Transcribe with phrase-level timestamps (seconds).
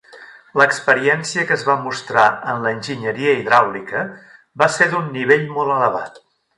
[0.61, 4.05] L'experiència que es va mostrar en l'enginyeria hidràulica
[4.63, 6.23] va ser d'un nivell molt elevat.